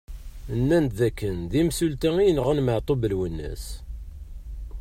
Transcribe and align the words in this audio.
Nnan-d 0.59 0.91
d 0.99 0.99
akken 1.07 1.35
d 1.51 1.53
imsulta 1.61 2.09
i 2.17 2.23
yenɣan 2.27 2.59
Maɛtub 2.65 3.01
Lwennas. 3.11 3.65